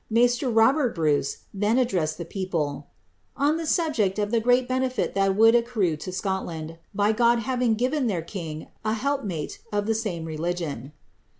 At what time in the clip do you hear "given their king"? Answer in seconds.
7.75-8.65